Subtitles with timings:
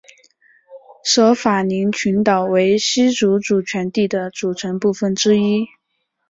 [1.03, 5.67] 舍法林群岛为西属主权地的组成部分之一。